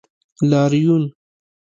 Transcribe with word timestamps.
لاریون 0.49 1.03